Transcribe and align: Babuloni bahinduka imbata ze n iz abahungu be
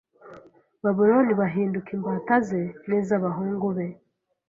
Babuloni 0.83 1.33
bahinduka 1.41 1.89
imbata 1.97 2.35
ze 2.47 2.61
n 2.87 2.89
iz 2.99 3.07
abahungu 3.17 3.67
be 3.75 3.87